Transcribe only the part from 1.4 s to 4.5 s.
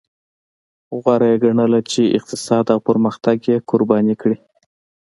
ګڼله چې اقتصاد او پرمختګ یې قرباني کړي.